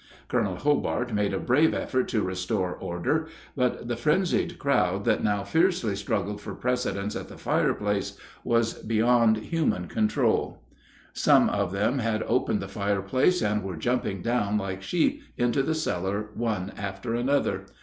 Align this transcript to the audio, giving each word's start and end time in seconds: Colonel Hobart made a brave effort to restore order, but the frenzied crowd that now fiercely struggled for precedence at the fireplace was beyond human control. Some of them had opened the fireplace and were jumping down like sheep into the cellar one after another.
Colonel 0.29 0.55
Hobart 0.55 1.13
made 1.13 1.31
a 1.31 1.37
brave 1.39 1.75
effort 1.75 2.07
to 2.07 2.23
restore 2.23 2.73
order, 2.73 3.27
but 3.55 3.87
the 3.87 3.95
frenzied 3.95 4.57
crowd 4.57 5.05
that 5.05 5.23
now 5.23 5.43
fiercely 5.43 5.95
struggled 5.95 6.41
for 6.41 6.55
precedence 6.55 7.15
at 7.15 7.27
the 7.27 7.37
fireplace 7.37 8.17
was 8.43 8.73
beyond 8.73 9.37
human 9.37 9.85
control. 9.85 10.63
Some 11.13 11.49
of 11.51 11.71
them 11.71 11.99
had 11.99 12.23
opened 12.23 12.61
the 12.63 12.67
fireplace 12.67 13.43
and 13.43 13.61
were 13.63 13.77
jumping 13.77 14.23
down 14.23 14.57
like 14.57 14.81
sheep 14.81 15.21
into 15.37 15.61
the 15.61 15.75
cellar 15.75 16.31
one 16.33 16.73
after 16.75 17.13
another. 17.13 17.67